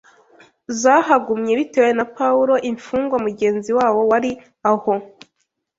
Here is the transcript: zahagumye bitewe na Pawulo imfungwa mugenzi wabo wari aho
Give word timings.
zahagumye 0.81 1.51
bitewe 1.59 1.91
na 1.97 2.05
Pawulo 2.17 2.53
imfungwa 2.69 3.17
mugenzi 3.25 3.69
wabo 3.77 4.01
wari 4.09 4.31
aho 4.71 4.93